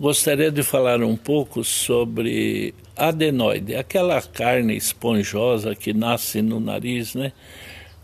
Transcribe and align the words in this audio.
Gostaria 0.00 0.50
de 0.50 0.62
falar 0.62 1.02
um 1.02 1.14
pouco 1.14 1.62
sobre 1.62 2.74
adenoide, 2.96 3.74
aquela 3.74 4.22
carne 4.22 4.74
esponjosa 4.74 5.74
que 5.74 5.92
nasce 5.92 6.40
no 6.40 6.58
nariz, 6.58 7.14
né? 7.14 7.34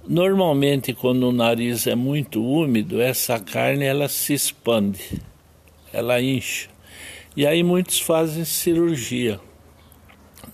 Normalmente, 0.07 0.93
quando 0.93 1.27
o 1.27 1.33
nariz 1.33 1.87
é 1.87 1.95
muito 1.95 2.45
úmido, 2.45 3.01
essa 3.01 3.41
carne 3.41 3.87
ela 3.87 4.11
se 4.11 4.35
expande, 4.35 5.23
ela 5.91 6.21
incha. 6.21 6.69
E 7.35 7.47
aí 7.47 7.63
muitos 7.63 7.99
fazem 7.99 8.45
cirurgia. 8.45 9.41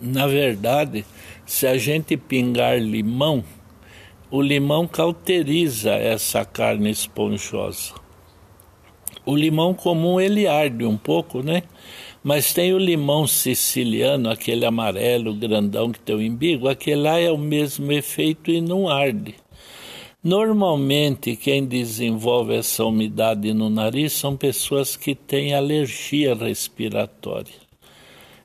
Na 0.01 0.29
verdade, 0.29 1.05
se 1.45 1.67
a 1.67 1.77
gente 1.77 2.17
pingar 2.17 2.79
limão, 2.79 3.43
o 4.31 4.41
limão 4.41 4.87
cauteriza 4.87 5.91
essa 5.91 6.45
carne 6.45 6.89
esponjosa. 6.89 8.01
O 9.25 9.37
limão 9.37 9.73
comum 9.73 10.21
ele 10.21 10.47
arde 10.47 10.85
um 10.85 10.97
pouco, 10.97 11.43
né? 11.43 11.63
Mas 12.25 12.53
tem 12.53 12.73
o 12.73 12.79
limão 12.79 13.27
siciliano, 13.27 14.31
aquele 14.31 14.65
amarelo 14.65 15.35
grandão 15.35 15.91
que 15.91 16.01
tem 16.01 16.15
o 16.15 16.23
imbigo, 16.23 16.69
aquele 16.69 17.03
lá 17.03 17.19
é 17.19 17.31
o 17.31 17.39
mesmo 17.39 17.91
efeito 17.93 18.51
e 18.51 18.61
não 18.61 18.89
arde. 18.89 19.35
Normalmente, 20.25 21.35
quem 21.35 21.65
desenvolve 21.65 22.55
essa 22.55 22.85
umidade 22.85 23.53
no 23.53 23.69
nariz 23.69 24.13
são 24.13 24.37
pessoas 24.37 24.95
que 24.95 25.17
têm 25.17 25.53
alergia 25.53 26.33
respiratória. 26.33 27.55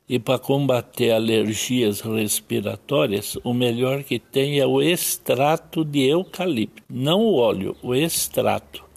E 0.08 0.18
para 0.18 0.40
combater 0.40 1.12
alergias 1.12 2.00
respiratórias, 2.00 3.36
o 3.44 3.54
melhor 3.54 4.02
que 4.02 4.18
tem 4.18 4.58
é 4.58 4.66
o 4.66 4.82
extrato 4.82 5.84
de 5.84 6.00
eucalipto, 6.00 6.82
não 6.90 7.20
o 7.20 7.36
óleo, 7.36 7.76
o 7.80 7.94
extrato. 7.94 8.87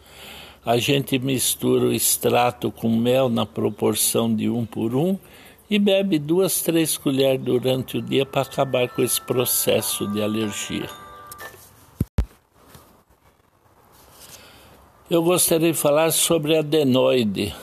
A 0.63 0.77
gente 0.77 1.17
mistura 1.17 1.85
o 1.85 1.91
extrato 1.91 2.71
com 2.71 2.87
mel 2.87 3.29
na 3.29 3.47
proporção 3.47 4.33
de 4.33 4.47
um 4.47 4.63
por 4.63 4.95
um 4.95 5.17
e 5.67 5.79
bebe 5.79 6.19
duas, 6.19 6.61
três 6.61 6.97
colheres 6.97 7.41
durante 7.43 7.97
o 7.97 8.01
dia 8.01 8.27
para 8.27 8.43
acabar 8.43 8.87
com 8.89 9.01
esse 9.01 9.19
processo 9.19 10.07
de 10.07 10.21
alergia. 10.21 10.87
Eu 15.09 15.23
gostaria 15.23 15.71
de 15.71 15.77
falar 15.77 16.11
sobre 16.11 16.55
adenoide. 16.55 17.55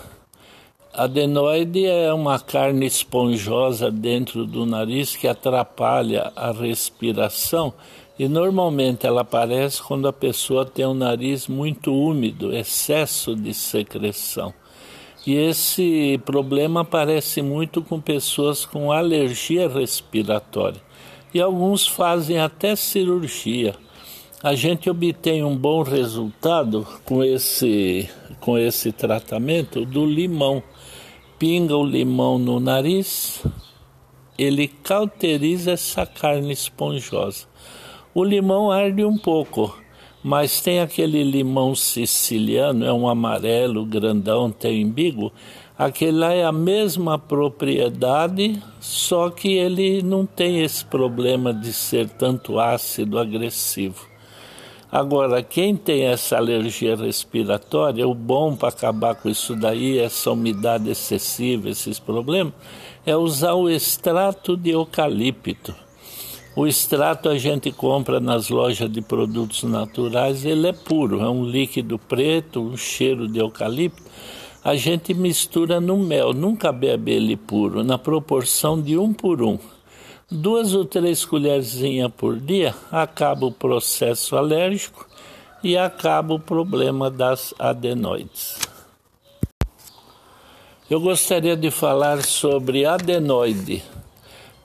Adenoide 0.92 1.86
é 1.86 2.12
uma 2.12 2.40
carne 2.40 2.84
esponjosa 2.84 3.92
dentro 3.92 4.44
do 4.44 4.66
nariz 4.66 5.14
que 5.14 5.28
atrapalha 5.28 6.32
a 6.34 6.50
respiração 6.50 7.72
e 8.18 8.28
normalmente 8.28 9.06
ela 9.06 9.20
aparece 9.20 9.80
quando 9.80 10.08
a 10.08 10.12
pessoa 10.12 10.66
tem 10.66 10.84
o 10.84 10.92
nariz 10.92 11.46
muito 11.46 11.94
úmido, 11.94 12.52
excesso 12.52 13.36
de 13.36 13.54
secreção. 13.54 14.52
E 15.24 15.34
esse 15.34 16.20
problema 16.24 16.80
aparece 16.80 17.42
muito 17.42 17.82
com 17.82 18.00
pessoas 18.00 18.64
com 18.64 18.90
alergia 18.90 19.68
respiratória. 19.68 20.80
E 21.32 21.40
alguns 21.40 21.86
fazem 21.86 22.40
até 22.40 22.74
cirurgia. 22.74 23.74
A 24.42 24.54
gente 24.54 24.88
obtém 24.88 25.44
um 25.44 25.56
bom 25.56 25.82
resultado 25.82 26.86
com 27.04 27.22
esse, 27.22 28.08
com 28.40 28.56
esse 28.56 28.90
tratamento 28.90 29.84
do 29.84 30.06
limão. 30.06 30.62
Pinga 31.38 31.76
o 31.76 31.84
limão 31.84 32.38
no 32.38 32.58
nariz, 32.58 33.44
ele 34.36 34.66
cauteriza 34.66 35.72
essa 35.72 36.06
carne 36.06 36.52
esponjosa. 36.52 37.46
O 38.14 38.24
limão 38.24 38.70
arde 38.70 39.04
um 39.04 39.18
pouco, 39.18 39.76
mas 40.22 40.60
tem 40.60 40.80
aquele 40.80 41.22
limão 41.22 41.74
siciliano, 41.74 42.84
é 42.84 42.92
um 42.92 43.08
amarelo 43.08 43.84
grandão, 43.84 44.50
tem 44.50 44.80
imbigo. 44.80 45.32
Aquele 45.78 46.18
lá 46.18 46.32
é 46.32 46.44
a 46.44 46.50
mesma 46.50 47.18
propriedade, 47.18 48.60
só 48.80 49.30
que 49.30 49.52
ele 49.52 50.02
não 50.02 50.26
tem 50.26 50.62
esse 50.62 50.84
problema 50.84 51.52
de 51.52 51.72
ser 51.72 52.08
tanto 52.08 52.58
ácido 52.58 53.18
agressivo. 53.18 54.08
Agora, 54.90 55.42
quem 55.42 55.76
tem 55.76 56.04
essa 56.04 56.38
alergia 56.38 56.96
respiratória, 56.96 58.08
o 58.08 58.14
bom 58.14 58.56
para 58.56 58.70
acabar 58.70 59.14
com 59.14 59.28
isso 59.28 59.54
daí, 59.54 59.98
essa 59.98 60.32
umidade 60.32 60.88
excessiva, 60.88 61.68
esses 61.68 61.98
problemas, 61.98 62.54
é 63.04 63.14
usar 63.14 63.52
o 63.52 63.68
extrato 63.68 64.56
de 64.56 64.70
eucalipto. 64.70 65.87
O 66.58 66.66
extrato 66.66 67.28
a 67.28 67.38
gente 67.38 67.70
compra 67.70 68.18
nas 68.18 68.48
lojas 68.48 68.90
de 68.90 69.00
produtos 69.00 69.62
naturais, 69.62 70.44
ele 70.44 70.66
é 70.66 70.72
puro, 70.72 71.20
é 71.20 71.30
um 71.30 71.44
líquido 71.44 72.00
preto, 72.00 72.60
um 72.60 72.76
cheiro 72.76 73.28
de 73.28 73.38
eucalipto. 73.38 74.02
A 74.64 74.74
gente 74.74 75.14
mistura 75.14 75.80
no 75.80 75.96
mel, 75.96 76.32
nunca 76.32 76.72
bebe 76.72 77.12
ele 77.12 77.36
puro, 77.36 77.84
na 77.84 77.96
proporção 77.96 78.82
de 78.82 78.98
um 78.98 79.12
por 79.12 79.40
um. 79.40 79.56
Duas 80.28 80.74
ou 80.74 80.84
três 80.84 81.24
colherzinhas 81.24 82.10
por 82.16 82.36
dia, 82.40 82.74
acaba 82.90 83.46
o 83.46 83.52
processo 83.52 84.34
alérgico 84.34 85.06
e 85.62 85.76
acaba 85.76 86.34
o 86.34 86.40
problema 86.40 87.08
das 87.08 87.54
adenoides. 87.56 88.58
Eu 90.90 91.00
gostaria 91.00 91.56
de 91.56 91.70
falar 91.70 92.20
sobre 92.24 92.84
adenoide. 92.84 93.80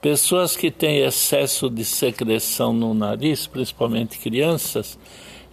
Pessoas 0.04 0.54
que 0.54 0.70
têm 0.70 0.98
excesso 0.98 1.70
de 1.70 1.82
secreção 1.82 2.74
no 2.74 2.92
nariz, 2.92 3.46
principalmente 3.46 4.18
crianças, 4.18 4.98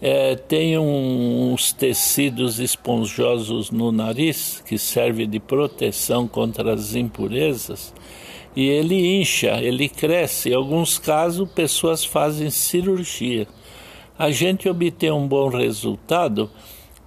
é, 0.02 0.36
têm 0.36 0.78
uns 0.78 1.72
tecidos 1.72 2.60
esponjosos 2.60 3.72
no 3.72 3.94
nariz 3.94 4.62
que 4.68 4.78
serve 4.78 5.26
de 5.26 5.40
proteção 5.40 6.28
contra 6.28 6.74
as 6.74 6.96
impurezas 6.96 7.94
e 8.54 8.68
ele 8.68 9.22
incha, 9.22 9.58
ele 9.62 9.88
cresce. 9.88 10.50
Em 10.50 10.54
alguns 10.54 11.00
casos, 11.00 11.50
pessoas 11.52 12.04
fazem 12.04 12.50
cirurgia. 12.50 13.48
A 14.20 14.32
gente 14.32 14.68
obtém 14.68 15.12
um 15.12 15.30
bom 15.30 15.48
resultado 15.48 16.52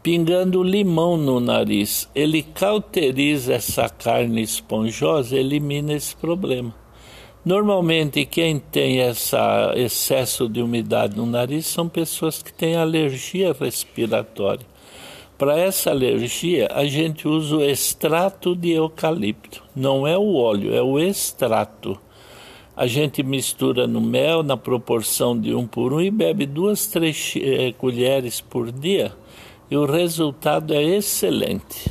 pingando 0.03 0.62
limão 0.62 1.19
no 1.19 1.41
nariz. 1.41 2.09
Ele 2.15 2.43
cauteriza 2.43 3.53
essa 3.53 3.87
carne 3.91 4.41
esponjosa, 4.41 5.37
elimina 5.37 5.93
esse 5.93 6.16
problema. 6.16 6.83
Normalmente, 7.44 8.25
quem 8.25 8.59
tem 8.59 9.00
esse 9.00 9.37
excesso 9.77 10.49
de 10.49 10.62
umidade 10.62 11.15
no 11.15 11.27
nariz 11.27 11.66
são 11.66 11.87
pessoas 11.87 12.43
que 12.43 12.50
têm 12.50 12.75
alergia 12.75 13.53
respiratória. 13.53 14.66
Para 15.37 15.59
essa 15.59 15.91
alergia, 15.91 16.69
a 16.72 16.87
gente 16.87 17.28
usa 17.28 17.56
o 17.56 17.62
extrato 17.62 18.56
de 18.56 18.71
eucalipto. 18.71 19.62
Não 19.77 20.06
é 20.06 20.16
o 20.16 20.37
óleo, 20.37 20.75
é 20.75 20.81
o 20.81 20.99
extrato. 20.99 22.00
A 22.75 22.87
gente 22.87 23.22
mistura 23.22 23.87
no 23.87 24.00
mel 24.00 24.43
na 24.43 24.56
proporção 24.56 25.38
de 25.38 25.55
um 25.55 25.66
por 25.66 25.93
um 25.93 26.00
e 26.00 26.11
bebe 26.11 26.47
duas, 26.47 26.87
três 26.87 27.34
eh, 27.37 27.75
colheres 27.76 28.41
por 28.41 28.72
dia. 28.72 29.12
E 29.71 29.76
o 29.76 29.84
resultado 29.84 30.72
é 30.72 30.82
excelente. 30.82 31.91